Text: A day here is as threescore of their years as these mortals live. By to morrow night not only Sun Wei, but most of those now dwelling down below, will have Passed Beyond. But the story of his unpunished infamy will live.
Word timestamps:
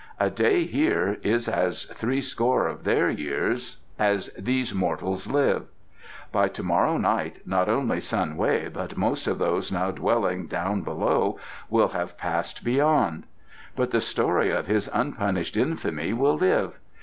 A 0.19 0.31
day 0.31 0.63
here 0.65 1.19
is 1.21 1.47
as 1.47 1.83
threescore 1.83 2.65
of 2.65 2.85
their 2.85 3.07
years 3.11 3.77
as 3.99 4.29
these 4.35 4.73
mortals 4.73 5.27
live. 5.29 5.67
By 6.31 6.47
to 6.47 6.63
morrow 6.63 6.97
night 6.97 7.41
not 7.45 7.69
only 7.69 7.99
Sun 7.99 8.35
Wei, 8.35 8.67
but 8.69 8.97
most 8.97 9.27
of 9.27 9.37
those 9.37 9.71
now 9.71 9.91
dwelling 9.91 10.47
down 10.47 10.81
below, 10.81 11.37
will 11.69 11.89
have 11.89 12.17
Passed 12.17 12.63
Beyond. 12.63 13.25
But 13.75 13.91
the 13.91 14.01
story 14.01 14.49
of 14.49 14.65
his 14.65 14.89
unpunished 14.91 15.55
infamy 15.55 16.13
will 16.13 16.35
live. 16.35 16.79